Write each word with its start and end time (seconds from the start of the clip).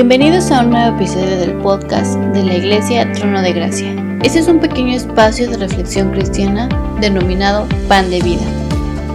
Bienvenidos 0.00 0.50
a 0.50 0.60
un 0.60 0.70
nuevo 0.70 0.96
episodio 0.96 1.36
del 1.36 1.52
podcast 1.58 2.14
de 2.32 2.42
la 2.42 2.54
Iglesia 2.54 3.12
Trono 3.12 3.42
de 3.42 3.52
Gracia. 3.52 3.94
Este 4.22 4.38
es 4.38 4.48
un 4.48 4.58
pequeño 4.58 4.96
espacio 4.96 5.50
de 5.50 5.58
reflexión 5.58 6.10
cristiana 6.10 6.70
denominado 7.02 7.68
Pan 7.86 8.08
de 8.08 8.22
Vida, 8.22 8.46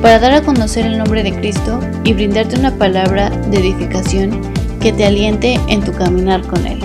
para 0.03 0.19
dar 0.19 0.33
a 0.33 0.43
conocer 0.43 0.85
el 0.85 0.99
nombre 0.99 1.23
de 1.23 1.33
Cristo 1.33 1.79
y 2.03 2.13
brindarte 2.13 2.59
una 2.59 2.77
palabra 2.77 3.31
de 3.31 3.57
edificación 3.57 4.39
que 4.79 4.93
te 4.93 5.05
aliente 5.05 5.59
en 5.69 5.83
tu 5.83 5.91
caminar 5.91 6.45
con 6.45 6.67
Él. 6.67 6.79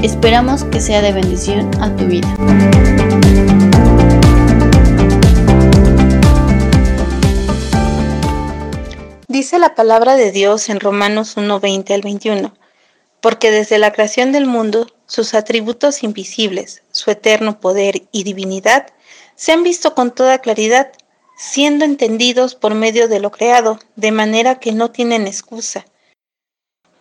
Esperamos 0.00 0.64
que 0.64 0.80
sea 0.80 1.02
de 1.02 1.12
bendición 1.12 1.68
a 1.78 1.94
tu 1.94 2.06
vida. 2.06 2.34
Dice 9.28 9.58
la 9.58 9.74
palabra 9.74 10.16
de 10.16 10.32
Dios 10.32 10.70
en 10.70 10.80
Romanos 10.80 11.36
1:20 11.36 11.92
al 11.92 12.00
21 12.00 12.61
porque 13.22 13.52
desde 13.52 13.78
la 13.78 13.92
creación 13.92 14.32
del 14.32 14.46
mundo 14.46 14.88
sus 15.06 15.32
atributos 15.32 16.02
invisibles, 16.02 16.82
su 16.90 17.10
eterno 17.10 17.60
poder 17.60 18.02
y 18.10 18.24
divinidad, 18.24 18.88
se 19.36 19.52
han 19.52 19.62
visto 19.62 19.94
con 19.94 20.10
toda 20.10 20.40
claridad, 20.40 20.92
siendo 21.36 21.84
entendidos 21.84 22.56
por 22.56 22.74
medio 22.74 23.08
de 23.08 23.20
lo 23.20 23.30
creado, 23.30 23.78
de 23.94 24.10
manera 24.10 24.58
que 24.58 24.72
no 24.72 24.90
tienen 24.90 25.26
excusa. 25.28 25.86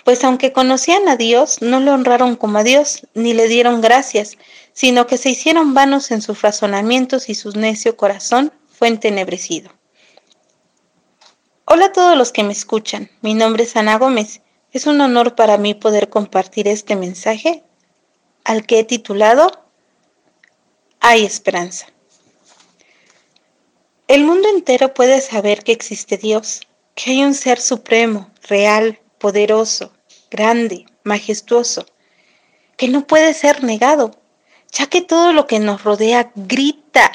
Pues 0.05 0.23
aunque 0.23 0.53
conocían 0.53 1.09
a 1.09 1.17
Dios, 1.17 1.62
no 1.62 1.79
lo 1.79 1.93
honraron 1.93 2.35
como 2.35 2.59
a 2.59 2.63
Dios, 2.63 3.07
ni 3.15 3.34
le 3.34 3.48
dieron 3.48 3.81
gracias, 3.81 4.38
sino 4.73 5.07
que 5.07 5.17
se 5.17 5.29
hicieron 5.31 5.73
vanos 5.73 6.12
en 6.12 6.21
sus 6.21 6.41
razonamientos 6.41 7.29
y 7.29 7.35
su 7.35 7.51
necio 7.51 7.98
corazón 7.98 8.53
fue 8.70 8.90
entenebrecido. 8.90 9.71
Hola 11.65 11.87
a 11.87 11.93
todos 11.93 12.15
los 12.15 12.31
que 12.31 12.43
me 12.43 12.53
escuchan, 12.53 13.09
mi 13.21 13.34
nombre 13.34 13.63
es 13.63 13.76
Ana 13.76 13.98
Gómez 13.98 14.41
es 14.72 14.86
un 14.88 15.02
honor 15.02 15.36
para 15.36 15.58
mí 15.58 15.74
poder 15.74 16.10
compartir 16.10 16.68
este 16.68 16.96
mensaje 16.96 17.64
al 18.44 18.66
que 18.66 18.80
he 18.80 18.84
titulado 18.84 19.52
Hay 21.00 21.26
esperanza. 21.26 21.88
El 24.08 24.24
mundo 24.24 24.49
entero 24.49 24.94
puede 24.94 25.22
saber 25.22 25.64
que 25.64 25.72
existe 25.72 26.18
Dios, 26.18 26.62
que 26.96 27.12
hay 27.12 27.24
un 27.24 27.34
ser 27.34 27.60
supremo, 27.60 28.30
real, 28.48 28.99
poderoso, 29.18 29.94
grande, 30.30 30.86
majestuoso, 31.04 31.86
que 32.77 32.88
no 32.88 33.08
puede 33.08 33.34
ser 33.34 33.64
negado, 33.64 34.12
ya 34.72 34.88
que 34.88 35.02
todo 35.02 35.34
lo 35.34 35.48
que 35.48 35.60
nos 35.60 35.84
rodea 35.84 36.32
grita 36.36 37.12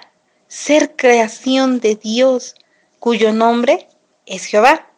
ser 0.48 0.94
creación 0.96 1.80
de 1.80 1.96
Dios, 1.96 2.54
cuyo 2.98 3.32
nombre 3.32 3.88
es 4.24 4.44
Jehová. 4.44 4.90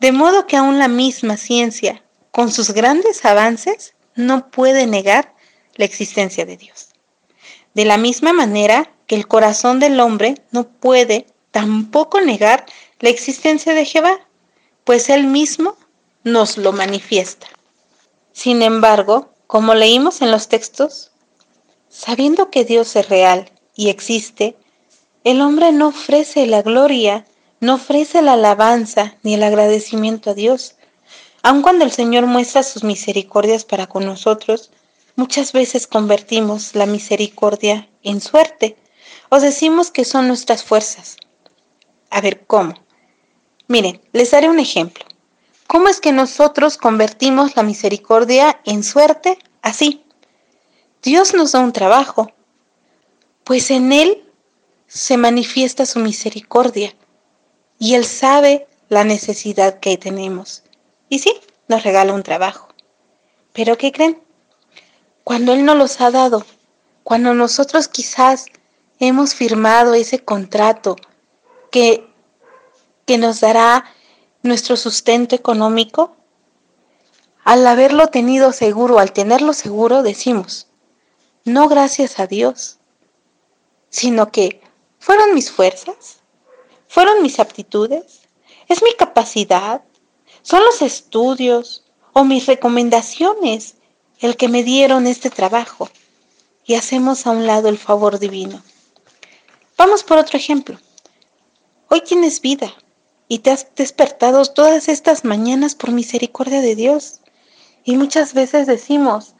De 0.00 0.12
modo 0.12 0.46
que 0.46 0.56
aún 0.56 0.78
la 0.78 0.88
misma 0.88 1.36
ciencia, 1.36 2.02
con 2.30 2.50
sus 2.50 2.72
grandes 2.72 3.24
avances, 3.24 3.94
no 4.14 4.50
puede 4.50 4.86
negar 4.86 5.34
la 5.74 5.84
existencia 5.84 6.46
de 6.46 6.56
Dios. 6.56 6.88
De 7.74 7.84
la 7.84 7.98
misma 7.98 8.32
manera 8.32 8.90
que 9.06 9.14
el 9.14 9.28
corazón 9.28 9.78
del 9.78 10.00
hombre 10.00 10.36
no 10.50 10.68
puede 10.68 11.26
tampoco 11.50 12.20
negar 12.20 12.64
la 12.98 13.10
existencia 13.10 13.74
de 13.74 13.84
Jehová, 13.84 14.20
pues 14.84 15.10
él 15.10 15.26
mismo 15.26 15.76
nos 16.24 16.56
lo 16.56 16.72
manifiesta. 16.72 17.46
Sin 18.32 18.62
embargo, 18.62 19.34
como 19.46 19.74
leímos 19.74 20.22
en 20.22 20.30
los 20.30 20.48
textos, 20.48 21.10
sabiendo 21.88 22.50
que 22.50 22.64
Dios 22.64 22.96
es 22.96 23.08
real 23.08 23.50
y 23.74 23.90
existe, 23.90 24.56
el 25.24 25.40
hombre 25.42 25.72
no 25.72 25.88
ofrece 25.88 26.46
la 26.46 26.62
gloria 26.62 27.26
no 27.60 27.74
ofrece 27.74 28.22
la 28.22 28.32
alabanza 28.32 29.14
ni 29.22 29.34
el 29.34 29.42
agradecimiento 29.42 30.30
a 30.30 30.34
Dios. 30.34 30.76
Aun 31.42 31.62
cuando 31.62 31.84
el 31.84 31.92
Señor 31.92 32.26
muestra 32.26 32.62
sus 32.62 32.84
misericordias 32.84 33.64
para 33.64 33.86
con 33.86 34.06
nosotros, 34.06 34.70
muchas 35.14 35.52
veces 35.52 35.86
convertimos 35.86 36.74
la 36.74 36.86
misericordia 36.86 37.88
en 38.02 38.20
suerte 38.20 38.76
o 39.28 39.40
decimos 39.40 39.90
que 39.90 40.04
son 40.04 40.26
nuestras 40.26 40.64
fuerzas. 40.64 41.18
A 42.10 42.20
ver, 42.20 42.46
¿cómo? 42.46 42.74
Miren, 43.68 44.00
les 44.12 44.30
daré 44.30 44.48
un 44.48 44.58
ejemplo. 44.58 45.04
¿Cómo 45.66 45.88
es 45.88 46.00
que 46.00 46.12
nosotros 46.12 46.76
convertimos 46.78 47.54
la 47.56 47.62
misericordia 47.62 48.60
en 48.64 48.82
suerte? 48.82 49.38
Así. 49.62 50.02
Dios 51.02 51.34
nos 51.34 51.52
da 51.52 51.60
un 51.60 51.72
trabajo, 51.72 52.32
pues 53.44 53.70
en 53.70 53.92
Él 53.92 54.24
se 54.86 55.16
manifiesta 55.16 55.86
su 55.86 56.00
misericordia 56.00 56.94
y 57.80 57.94
Él 57.94 58.04
sabe 58.04 58.68
la 58.90 59.02
necesidad 59.04 59.80
que 59.80 59.96
tenemos. 59.96 60.62
Y 61.08 61.18
sí, 61.18 61.40
nos 61.66 61.82
regala 61.82 62.12
un 62.12 62.22
trabajo. 62.22 62.68
Pero 63.54 63.78
¿qué 63.78 63.90
creen? 63.90 64.22
Cuando 65.24 65.54
Él 65.54 65.64
nos 65.64 65.76
los 65.76 66.00
ha 66.00 66.10
dado, 66.10 66.44
cuando 67.02 67.32
nosotros 67.32 67.88
quizás 67.88 68.46
hemos 69.00 69.34
firmado 69.34 69.94
ese 69.94 70.22
contrato 70.22 70.96
que, 71.72 72.06
que 73.06 73.16
nos 73.16 73.40
dará 73.40 73.86
nuestro 74.42 74.76
sustento 74.76 75.34
económico, 75.34 76.14
al 77.44 77.66
haberlo 77.66 78.08
tenido 78.08 78.52
seguro, 78.52 78.98
al 78.98 79.12
tenerlo 79.12 79.54
seguro, 79.54 80.02
decimos, 80.02 80.68
no 81.44 81.66
gracias 81.68 82.20
a 82.20 82.26
Dios, 82.26 82.78
sino 83.88 84.30
que 84.30 84.60
fueron 84.98 85.34
mis 85.34 85.50
fuerzas, 85.50 86.19
¿Fueron 86.90 87.22
mis 87.22 87.38
aptitudes? 87.38 88.22
¿Es 88.66 88.82
mi 88.82 88.92
capacidad? 88.94 89.84
¿Son 90.42 90.60
los 90.64 90.82
estudios 90.82 91.84
o 92.14 92.24
mis 92.24 92.46
recomendaciones 92.46 93.76
el 94.18 94.36
que 94.36 94.48
me 94.48 94.64
dieron 94.64 95.06
este 95.06 95.30
trabajo? 95.30 95.88
Y 96.64 96.74
hacemos 96.74 97.28
a 97.28 97.30
un 97.30 97.46
lado 97.46 97.68
el 97.68 97.78
favor 97.78 98.18
divino. 98.18 98.60
Vamos 99.78 100.02
por 100.02 100.18
otro 100.18 100.36
ejemplo. 100.36 100.80
Hoy 101.88 102.00
tienes 102.00 102.40
vida 102.40 102.74
y 103.28 103.38
te 103.38 103.52
has 103.52 103.68
despertado 103.76 104.44
todas 104.46 104.88
estas 104.88 105.24
mañanas 105.24 105.76
por 105.76 105.92
misericordia 105.92 106.60
de 106.60 106.74
Dios. 106.74 107.20
Y 107.84 107.98
muchas 107.98 108.34
veces 108.34 108.66
decimos, 108.66 109.36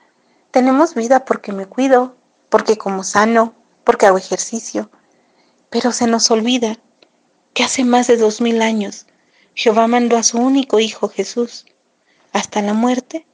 tenemos 0.52 0.94
vida 0.94 1.24
porque 1.24 1.50
me 1.50 1.66
cuido, 1.66 2.14
porque 2.48 2.78
como 2.78 3.02
sano, 3.02 3.54
porque 3.82 4.06
hago 4.06 4.18
ejercicio. 4.18 4.88
Pero 5.68 5.90
se 5.90 6.06
nos 6.06 6.30
olvida 6.30 6.78
que 7.54 7.64
hace 7.64 7.84
más 7.84 8.06
de 8.06 8.16
dos 8.16 8.40
mil 8.40 8.62
años 8.62 9.06
Jehová 9.54 9.88
mandó 9.88 10.16
a 10.16 10.22
su 10.22 10.38
único 10.38 10.80
Hijo 10.80 11.08
Jesús 11.08 11.66
hasta 12.32 12.62
la 12.62 12.72
muerte 12.72 13.26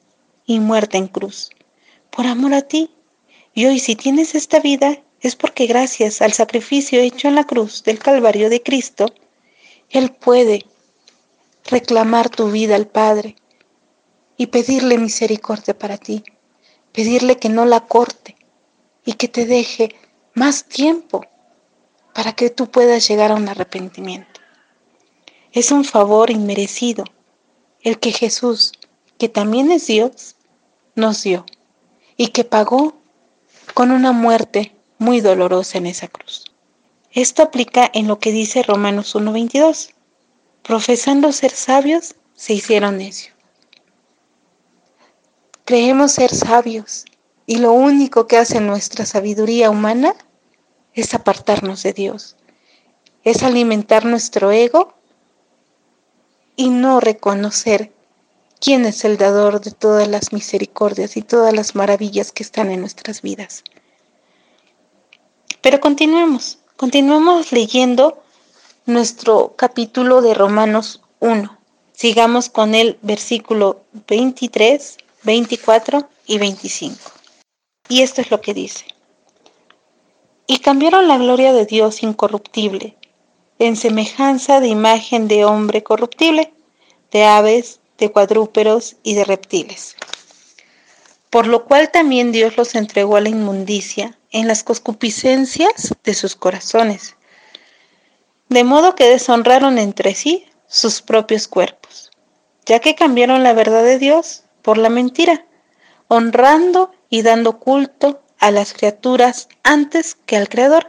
y 0.44 0.60
muerte 0.60 0.97
en 0.97 1.09
cruz, 1.09 1.50
por 2.10 2.27
amor 2.27 2.54
a 2.54 2.62
ti. 2.62 2.91
Y 3.54 3.66
hoy 3.66 3.78
si 3.78 3.97
tienes 3.97 4.34
esta 4.34 4.60
vida 4.60 5.03
es 5.21 5.37
porque 5.37 5.66
gracias 5.66 6.22
al 6.22 6.32
sacrificio 6.32 7.00
hecho 7.00 7.28
en 7.28 7.34
la 7.34 7.44
cruz 7.44 7.82
del 7.84 7.99
Calvario 7.99 8.50
de 8.50 8.62
Cristo, 8.62 9.12
Él 9.91 10.12
puede 10.12 10.66
reclamar 11.65 12.28
tu 12.28 12.50
vida 12.50 12.77
al 12.77 12.87
Padre 12.87 13.37
y 14.37 14.48
pedirle 14.48 14.98
misericordia 14.98 15.78
para 15.78 15.97
ti, 15.97 16.22
pedirle 16.93 17.37
que 17.37 17.48
no 17.48 17.65
la 17.65 17.81
corte 17.81 18.37
y 19.04 19.15
que 19.15 19.28
te 19.28 19.47
deje 19.47 19.94
más 20.34 20.65
tiempo 20.65 21.25
para 22.16 22.32
que 22.32 22.49
tú 22.49 22.71
puedas 22.71 23.06
llegar 23.06 23.31
a 23.31 23.34
un 23.34 23.47
arrepentimiento. 23.47 24.41
Es 25.53 25.71
un 25.71 25.84
favor 25.84 26.31
inmerecido 26.31 27.04
el 27.82 27.99
que 27.99 28.10
Jesús, 28.10 28.72
que 29.19 29.28
también 29.28 29.71
es 29.71 29.87
Dios, 29.87 30.37
nos 30.94 31.22
dio 31.22 31.44
y 32.16 32.28
que 32.28 32.44
pagó 32.44 32.97
con 33.75 33.91
una 33.91 34.12
muerte 34.12 34.75
muy 34.97 35.21
dolorosa 35.21 35.77
en 35.77 35.84
esa 35.84 36.09
cruz. 36.09 36.44
Esto 37.12 37.43
aplica 37.43 37.91
en 37.92 38.09
lo 38.09 38.19
que 38.19 38.33
dice 38.33 38.62
Romanos 38.62 39.15
1.22. 39.15 39.91
Profesando 40.62 41.33
ser 41.33 41.51
sabios, 41.51 42.15
se 42.34 42.54
hicieron 42.54 42.97
necios. 42.97 43.34
Creemos 45.66 46.12
ser 46.12 46.34
sabios 46.34 47.04
y 47.45 47.59
lo 47.59 47.72
único 47.72 48.27
que 48.27 48.39
hace 48.39 48.62
nuestra 48.62 49.04
sabiduría 49.04 49.69
humana 49.69 50.15
es 50.97 51.15
apartarnos 51.15 51.83
de 51.83 51.93
Dios, 51.93 52.37
es 53.22 53.43
alimentar 53.43 54.07
nuestro 54.07 54.51
ego 54.51 54.95
y 56.57 56.71
no 56.71 57.01
reconocer 57.01 57.93
quién 58.60 58.87
es 58.87 59.04
el 59.04 59.19
dador 59.19 59.60
de 59.60 59.72
todas 59.72 60.09
las 60.09 60.33
misericordias 60.33 61.19
y 61.19 61.22
todas 61.22 61.53
las 61.53 61.75
maravillas 61.75 62.33
que 62.33 62.43
están 62.43 62.71
en 62.71 62.81
nuestras 62.81 63.21
vidas. 63.21 63.63
Pero 65.60 65.81
continuemos, 65.81 66.59
continuemos 66.77 67.53
leyendo 67.53 68.22
nuestro 68.87 69.54
capítulo 69.54 70.22
de 70.22 70.33
Romanos 70.33 71.03
1. 71.21 71.59
Sigamos 71.93 72.48
con 72.48 72.75
el 72.75 72.98
versículo 73.03 73.84
23, 74.09 74.97
24 75.25 76.09
y 76.27 76.39
25. 76.39 76.97
Y 77.89 78.03
esto 78.03 78.22
es 78.22 78.31
lo 78.31 78.41
que 78.41 78.54
dice 78.54 78.96
y 80.47 80.59
cambiaron 80.59 81.09
la 81.09 81.19
gloria 81.19 81.53
de 81.53 81.66
Dios 81.66 82.03
incorruptible 82.03 82.97
en 83.59 83.77
semejanza 83.77 84.60
de 84.60 84.69
imagen 84.69 85.28
de 85.28 85.45
hombre 85.45 85.83
corruptible, 85.83 86.53
de 87.10 87.25
aves, 87.25 87.81
de 87.98 88.10
cuadrúperos 88.13 88.97
y 89.03 89.15
de 89.15 89.25
reptiles. 89.25 89.97
por 91.31 91.48
lo 91.48 91.65
cual 91.65 91.91
también 91.91 92.33
Dios 92.33 92.57
los 92.57 92.75
entregó 92.75 93.16
a 93.16 93.21
la 93.21 93.28
inmundicia 93.28 94.16
en 94.31 94.48
las 94.48 94.63
concupiscencias 94.63 95.95
de 96.03 96.15
sus 96.15 96.37
corazones, 96.37 97.16
de 98.48 98.65
modo 98.65 98.95
que 98.95 99.09
deshonraron 99.09 99.77
entre 99.77 100.15
sí 100.15 100.47
sus 100.66 101.03
propios 101.03 101.48
cuerpos, 101.48 102.10
ya 102.65 102.81
que 102.81 102.95
cambiaron 102.95 103.43
la 103.43 103.53
verdad 103.53 103.83
de 103.83 103.98
Dios 103.98 104.45
por 104.63 104.78
la 104.78 104.89
mentira, 104.89 105.45
honrando 106.09 106.93
y 107.10 107.22
dando 107.22 107.59
culto 107.59 108.22
a 108.38 108.50
las 108.50 108.72
criaturas 108.72 109.48
antes 109.62 110.16
que 110.27 110.36
al 110.36 110.48
Creador, 110.48 110.86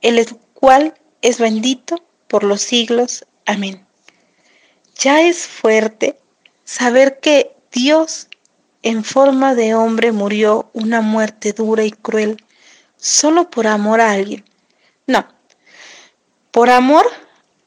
el 0.00 0.26
cual 0.54 0.94
es 1.22 1.38
bendito 1.38 2.04
por 2.28 2.44
los 2.44 2.62
siglos. 2.62 3.26
Amén. 3.46 3.86
Ya 4.96 5.22
es 5.22 5.46
fuerte 5.46 6.18
saber 6.64 7.20
que 7.20 7.56
Dios 7.72 8.28
en 8.82 9.04
forma 9.04 9.54
de 9.54 9.74
hombre 9.74 10.12
murió 10.12 10.70
una 10.72 11.00
muerte 11.00 11.52
dura 11.52 11.84
y 11.84 11.90
cruel 11.90 12.42
solo 12.96 13.50
por 13.50 13.66
amor 13.66 14.00
a 14.00 14.12
alguien. 14.12 14.44
No, 15.06 15.26
por 16.50 16.70
amor 16.70 17.06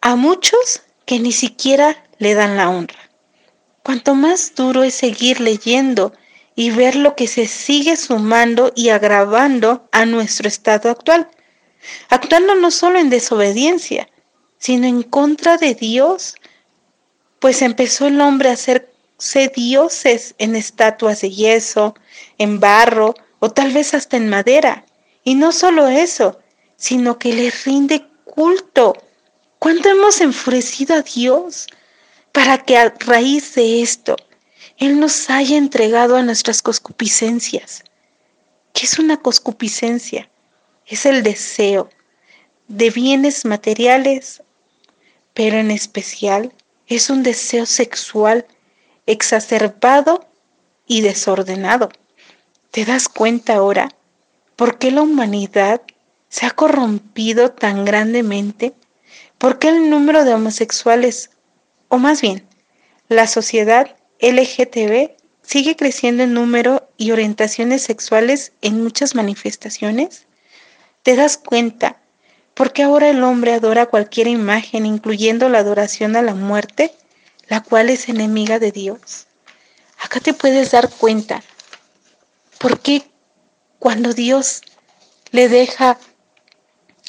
a 0.01 0.15
muchos 0.15 0.81
que 1.06 1.19
ni 1.19 1.31
siquiera 1.31 2.03
le 2.18 2.33
dan 2.33 2.57
la 2.57 2.69
honra. 2.69 3.00
Cuanto 3.83 4.15
más 4.15 4.53
duro 4.56 4.83
es 4.83 4.94
seguir 4.94 5.39
leyendo 5.39 6.13
y 6.61 6.69
ver 6.69 6.95
lo 6.95 7.15
que 7.15 7.25
se 7.25 7.47
sigue 7.47 7.97
sumando 7.97 8.71
y 8.75 8.89
agravando 8.89 9.89
a 9.91 10.05
nuestro 10.05 10.47
estado 10.47 10.91
actual, 10.91 11.27
actuando 12.07 12.53
no 12.53 12.69
solo 12.69 12.99
en 12.99 13.09
desobediencia, 13.09 14.07
sino 14.59 14.85
en 14.85 15.01
contra 15.01 15.57
de 15.57 15.73
Dios, 15.73 16.35
pues 17.39 17.63
empezó 17.63 18.05
el 18.05 18.21
hombre 18.21 18.49
a 18.49 18.53
hacerse 18.53 19.51
dioses 19.55 20.35
en 20.37 20.55
estatuas 20.55 21.21
de 21.21 21.31
yeso, 21.31 21.95
en 22.37 22.59
barro 22.59 23.15
o 23.39 23.49
tal 23.49 23.71
vez 23.71 23.95
hasta 23.95 24.17
en 24.17 24.29
madera. 24.29 24.85
Y 25.23 25.33
no 25.33 25.53
solo 25.53 25.87
eso, 25.87 26.37
sino 26.75 27.17
que 27.17 27.33
le 27.33 27.49
rinde 27.49 28.05
culto. 28.23 28.95
¿Cuánto 29.57 29.89
hemos 29.89 30.21
enfurecido 30.21 30.93
a 30.93 31.01
Dios 31.01 31.65
para 32.31 32.59
que 32.59 32.77
a 32.77 32.93
raíz 32.99 33.55
de 33.55 33.81
esto 33.81 34.15
Él 34.81 35.00
nos 35.00 35.30
haya 35.30 35.57
entregado 35.57 36.16
a 36.16 36.24
nuestras 36.24 36.63
coscupiscencias? 36.63 37.83
¿Qué 38.74 38.88
es 38.88 38.98
una 38.98 39.18
coscupiscencia? 39.18 40.28
Es 40.88 41.06
el 41.06 41.22
deseo 41.22 41.88
de 42.68 42.89
bienes 42.89 43.45
materiales, 43.45 44.42
pero 45.36 45.57
en 45.57 45.69
especial 45.69 46.51
es 46.88 47.12
un 47.12 47.22
deseo 47.22 47.68
sexual 47.68 48.48
exacerbado 49.06 50.28
y 50.88 51.01
desordenado. 51.01 51.89
¿Te 52.72 52.83
das 52.83 53.07
cuenta 53.07 53.57
ahora 53.57 53.94
por 54.56 54.80
qué 54.80 54.89
la 54.89 55.04
humanidad 55.04 55.83
se 56.28 56.48
ha 56.48 56.50
corrompido 56.50 57.51
tan 57.51 57.86
grandemente? 57.86 58.74
¿Por 59.38 59.60
qué 59.60 59.68
el 59.68 59.92
número 59.92 60.25
de 60.25 60.33
homosexuales, 60.33 61.30
o 61.88 62.00
más 62.00 62.22
bien, 62.22 62.48
la 63.10 63.28
sociedad 63.28 63.95
LGTB 64.21 65.12
sigue 65.41 65.75
creciendo 65.75 66.23
en 66.23 66.33
número 66.33 66.88
y 66.95 67.12
orientaciones 67.12 67.81
sexuales 67.81 68.53
en 68.62 68.81
muchas 68.81 69.15
manifestaciones? 69.15 70.27
¿Te 71.03 71.15
das 71.15 71.38
cuenta 71.38 72.00
por 72.53 72.71
qué 72.71 72.83
ahora 72.83 73.09
el 73.09 73.23
hombre 73.23 73.53
adora 73.53 73.88
cualquier 73.88 74.27
imagen, 74.27 74.85
incluyendo 74.85 75.50
la 75.50 75.59
adoración 75.59 76.15
a 76.15 76.21
la 76.21 76.35
muerte, 76.35 76.94
la 77.47 77.62
cual 77.62 77.89
es 77.89 78.07
enemiga 78.09 78.59
de 78.59 78.71
Dios? 78.71 79.27
Acá 80.00 80.19
te 80.19 80.33
puedes 80.33 80.71
dar 80.71 80.89
cuenta 80.89 81.44
por 82.59 82.79
qué 82.79 83.03
cuando 83.79 84.13
Dios 84.13 84.62
le 85.31 85.50
deja 85.50 85.97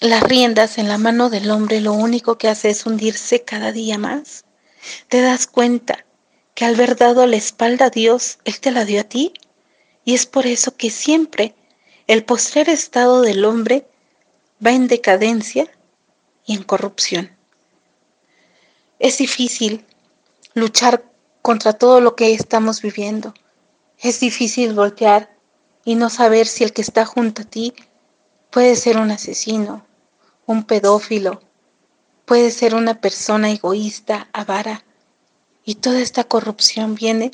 las 0.00 0.22
riendas 0.22 0.78
en 0.78 0.88
la 0.88 0.96
mano 0.98 1.28
del 1.28 1.50
hombre, 1.50 1.80
lo 1.80 1.92
único 1.92 2.38
que 2.38 2.48
hace 2.48 2.70
es 2.70 2.86
hundirse 2.86 3.42
cada 3.42 3.70
día 3.70 3.98
más. 3.98 4.44
¿Te 5.08 5.20
das 5.20 5.46
cuenta 5.46 6.06
que 6.54 6.64
al 6.64 6.74
haber 6.74 6.96
dado 6.96 7.26
la 7.26 7.36
espalda 7.36 7.86
a 7.86 7.90
Dios, 7.90 8.38
Él 8.44 8.60
te 8.60 8.70
la 8.70 8.84
dio 8.84 9.00
a 9.00 9.04
ti? 9.04 9.32
Y 10.04 10.14
es 10.14 10.26
por 10.26 10.46
eso 10.46 10.76
que 10.76 10.90
siempre 10.90 11.54
el 12.06 12.24
postrer 12.24 12.68
estado 12.68 13.22
del 13.22 13.44
hombre 13.44 13.86
va 14.64 14.72
en 14.72 14.88
decadencia 14.88 15.70
y 16.44 16.54
en 16.54 16.62
corrupción. 16.62 17.30
Es 18.98 19.18
difícil 19.18 19.84
luchar 20.54 21.04
contra 21.40 21.72
todo 21.72 22.00
lo 22.00 22.14
que 22.14 22.32
estamos 22.32 22.82
viviendo. 22.82 23.34
Es 23.98 24.20
difícil 24.20 24.74
voltear 24.74 25.36
y 25.84 25.94
no 25.94 26.10
saber 26.10 26.46
si 26.46 26.64
el 26.64 26.72
que 26.72 26.82
está 26.82 27.04
junto 27.04 27.42
a 27.42 27.44
ti 27.44 27.74
puede 28.50 28.76
ser 28.76 28.98
un 28.98 29.10
asesino, 29.10 29.84
un 30.46 30.64
pedófilo, 30.64 31.40
puede 32.24 32.50
ser 32.50 32.74
una 32.74 33.00
persona 33.00 33.50
egoísta, 33.50 34.28
avara. 34.32 34.84
Y 35.64 35.76
toda 35.76 36.00
esta 36.00 36.24
corrupción 36.24 36.94
viene 36.94 37.30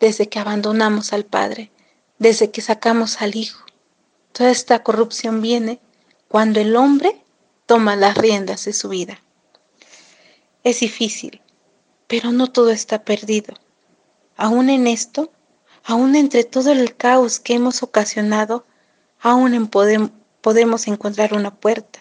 desde 0.00 0.28
que 0.28 0.38
abandonamos 0.38 1.12
al 1.12 1.24
Padre, 1.24 1.70
desde 2.18 2.50
que 2.50 2.60
sacamos 2.60 3.22
al 3.22 3.36
Hijo. 3.36 3.64
Toda 4.32 4.50
esta 4.50 4.82
corrupción 4.82 5.40
viene 5.40 5.80
cuando 6.28 6.60
el 6.60 6.76
hombre 6.76 7.22
toma 7.66 7.96
las 7.96 8.16
riendas 8.16 8.64
de 8.64 8.72
su 8.72 8.88
vida. 8.88 9.22
Es 10.64 10.80
difícil, 10.80 11.40
pero 12.06 12.32
no 12.32 12.50
todo 12.50 12.70
está 12.70 13.04
perdido. 13.04 13.54
Aún 14.36 14.70
en 14.70 14.86
esto, 14.86 15.32
aún 15.84 16.14
entre 16.16 16.44
todo 16.44 16.72
el 16.72 16.96
caos 16.96 17.40
que 17.40 17.54
hemos 17.54 17.82
ocasionado, 17.82 18.66
aún 19.20 19.68
podemos 19.68 20.86
encontrar 20.88 21.34
una 21.34 21.54
puerta. 21.54 22.00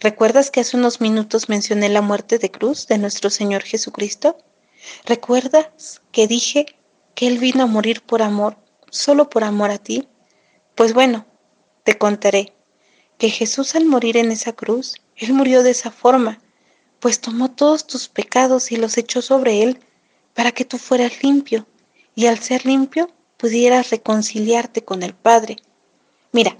¿Recuerdas 0.00 0.50
que 0.50 0.60
hace 0.60 0.76
unos 0.76 1.00
minutos 1.00 1.48
mencioné 1.48 1.88
la 1.88 2.02
muerte 2.02 2.38
de 2.38 2.50
cruz 2.50 2.86
de 2.88 2.98
nuestro 2.98 3.30
Señor 3.30 3.62
Jesucristo? 3.62 4.36
¿Recuerdas 5.04 6.00
que 6.12 6.26
dije 6.26 6.66
que 7.14 7.26
Él 7.26 7.38
vino 7.38 7.64
a 7.64 7.66
morir 7.66 8.02
por 8.02 8.22
amor, 8.22 8.56
solo 8.90 9.30
por 9.30 9.44
amor 9.44 9.70
a 9.70 9.78
ti? 9.78 10.08
Pues 10.74 10.94
bueno, 10.94 11.26
te 11.84 11.98
contaré 11.98 12.52
que 13.18 13.30
Jesús 13.30 13.74
al 13.74 13.84
morir 13.84 14.16
en 14.16 14.32
esa 14.32 14.52
cruz, 14.52 14.96
Él 15.16 15.32
murió 15.32 15.62
de 15.62 15.70
esa 15.70 15.90
forma, 15.90 16.40
pues 17.00 17.20
tomó 17.20 17.50
todos 17.50 17.86
tus 17.86 18.08
pecados 18.08 18.72
y 18.72 18.76
los 18.76 18.96
echó 18.96 19.22
sobre 19.22 19.62
Él 19.62 19.80
para 20.34 20.52
que 20.52 20.64
tú 20.64 20.78
fueras 20.78 21.22
limpio 21.22 21.66
y 22.14 22.26
al 22.26 22.38
ser 22.38 22.66
limpio 22.66 23.10
pudieras 23.36 23.90
reconciliarte 23.90 24.84
con 24.84 25.02
el 25.02 25.14
Padre. 25.14 25.56
Mira, 26.30 26.56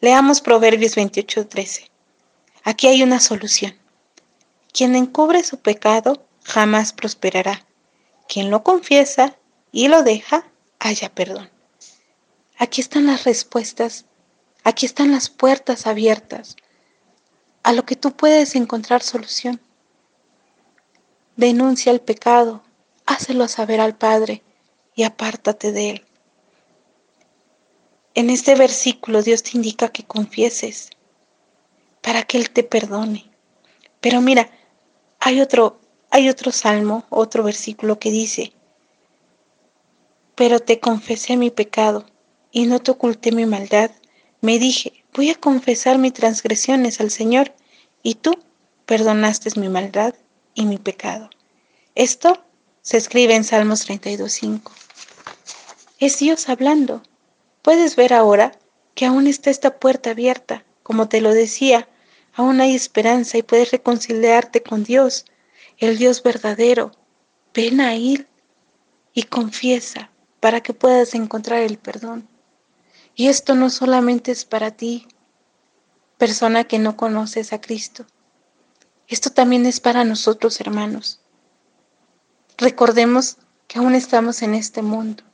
leamos 0.00 0.40
Proverbios 0.40 0.96
28:13. 0.96 1.90
Aquí 2.64 2.88
hay 2.88 3.02
una 3.02 3.20
solución. 3.20 3.76
Quien 4.72 4.96
encubre 4.96 5.44
su 5.44 5.58
pecado 5.58 6.25
jamás 6.46 6.92
prosperará. 6.92 7.66
Quien 8.28 8.50
lo 8.50 8.62
confiesa 8.62 9.36
y 9.72 9.88
lo 9.88 10.02
deja, 10.02 10.46
haya 10.78 11.14
perdón. 11.14 11.50
Aquí 12.56 12.80
están 12.80 13.06
las 13.06 13.24
respuestas, 13.24 14.06
aquí 14.64 14.86
están 14.86 15.10
las 15.12 15.28
puertas 15.28 15.86
abiertas 15.86 16.56
a 17.62 17.72
lo 17.72 17.84
que 17.84 17.96
tú 17.96 18.12
puedes 18.12 18.54
encontrar 18.54 19.02
solución. 19.02 19.60
Denuncia 21.36 21.92
el 21.92 22.00
pecado, 22.00 22.62
hácelo 23.04 23.48
saber 23.48 23.80
al 23.80 23.96
Padre 23.96 24.42
y 24.94 25.02
apártate 25.02 25.72
de 25.72 25.90
él. 25.90 26.06
En 28.14 28.30
este 28.30 28.54
versículo 28.54 29.22
Dios 29.22 29.42
te 29.42 29.50
indica 29.54 29.88
que 29.88 30.04
confieses 30.04 30.90
para 32.00 32.22
que 32.22 32.38
Él 32.38 32.50
te 32.50 32.62
perdone. 32.62 33.28
Pero 34.00 34.20
mira, 34.20 34.48
hay 35.18 35.40
otro, 35.40 35.80
hay 36.16 36.30
otro 36.30 36.50
salmo, 36.50 37.04
otro 37.10 37.42
versículo 37.42 37.98
que 37.98 38.10
dice, 38.10 38.54
pero 40.34 40.60
te 40.60 40.80
confesé 40.80 41.36
mi 41.36 41.50
pecado 41.50 42.06
y 42.50 42.64
no 42.64 42.78
te 42.80 42.90
oculté 42.90 43.32
mi 43.32 43.44
maldad. 43.44 43.90
Me 44.40 44.58
dije, 44.58 45.04
voy 45.12 45.28
a 45.28 45.34
confesar 45.34 45.98
mis 45.98 46.14
transgresiones 46.14 47.02
al 47.02 47.10
Señor 47.10 47.52
y 48.02 48.14
tú 48.14 48.38
perdonaste 48.86 49.60
mi 49.60 49.68
maldad 49.68 50.14
y 50.54 50.64
mi 50.64 50.78
pecado. 50.78 51.28
Esto 51.94 52.42
se 52.80 52.96
escribe 52.96 53.34
en 53.34 53.44
Salmos 53.44 53.86
32.5. 53.86 54.70
Es 55.98 56.18
Dios 56.18 56.48
hablando. 56.48 57.02
Puedes 57.60 57.94
ver 57.94 58.14
ahora 58.14 58.52
que 58.94 59.04
aún 59.04 59.26
está 59.26 59.50
esta 59.50 59.78
puerta 59.78 60.12
abierta. 60.12 60.64
Como 60.82 61.10
te 61.10 61.20
lo 61.20 61.34
decía, 61.34 61.86
aún 62.32 62.62
hay 62.62 62.74
esperanza 62.74 63.36
y 63.36 63.42
puedes 63.42 63.70
reconciliarte 63.70 64.62
con 64.62 64.82
Dios, 64.82 65.26
el 65.78 65.98
Dios 65.98 66.22
verdadero. 66.22 66.92
Ven 67.54 67.80
a 67.80 67.94
Él 67.94 68.26
y 69.12 69.24
confiesa 69.24 70.10
para 70.40 70.60
que 70.60 70.74
puedas 70.74 71.14
encontrar 71.14 71.62
el 71.62 71.78
perdón. 71.78 72.28
Y 73.14 73.28
esto 73.28 73.54
no 73.54 73.70
solamente 73.70 74.30
es 74.30 74.44
para 74.44 74.72
ti, 74.72 75.08
persona 76.18 76.64
que 76.64 76.78
no 76.78 76.96
conoces 76.96 77.52
a 77.52 77.60
Cristo. 77.60 78.06
Esto 79.08 79.30
también 79.30 79.64
es 79.66 79.80
para 79.80 80.04
nosotros, 80.04 80.60
hermanos. 80.60 81.20
Recordemos 82.58 83.38
que 83.66 83.78
aún 83.78 83.94
estamos 83.94 84.42
en 84.42 84.54
este 84.54 84.82
mundo 84.82 85.24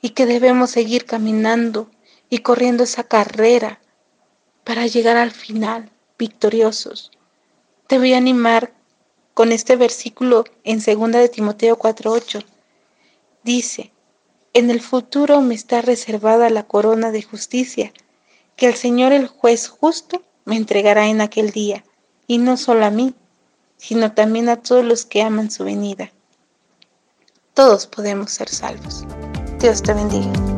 y 0.00 0.10
que 0.10 0.26
debemos 0.26 0.70
seguir 0.70 1.04
caminando 1.04 1.90
y 2.30 2.38
corriendo 2.38 2.84
esa 2.84 3.04
carrera 3.04 3.80
para 4.64 4.86
llegar 4.86 5.16
al 5.16 5.30
final 5.30 5.90
victoriosos. 6.18 7.10
Te 7.86 7.98
voy 7.98 8.14
a 8.14 8.18
animar 8.18 8.74
con 9.38 9.52
este 9.52 9.76
versículo 9.76 10.42
en 10.64 10.80
2 10.80 11.12
de 11.12 11.28
Timoteo 11.28 11.78
4:8. 11.78 12.44
Dice, 13.44 13.92
en 14.52 14.68
el 14.68 14.80
futuro 14.80 15.42
me 15.42 15.54
está 15.54 15.80
reservada 15.80 16.50
la 16.50 16.64
corona 16.64 17.12
de 17.12 17.22
justicia, 17.22 17.92
que 18.56 18.66
el 18.66 18.74
Señor 18.74 19.12
el 19.12 19.28
juez 19.28 19.68
justo 19.68 20.24
me 20.44 20.56
entregará 20.56 21.06
en 21.06 21.20
aquel 21.20 21.52
día, 21.52 21.84
y 22.26 22.38
no 22.38 22.56
solo 22.56 22.84
a 22.84 22.90
mí, 22.90 23.14
sino 23.76 24.10
también 24.10 24.48
a 24.48 24.56
todos 24.56 24.84
los 24.84 25.06
que 25.06 25.22
aman 25.22 25.52
su 25.52 25.62
venida. 25.62 26.10
Todos 27.54 27.86
podemos 27.86 28.32
ser 28.32 28.48
salvos. 28.48 29.04
Dios 29.60 29.84
te 29.84 29.94
bendiga. 29.94 30.57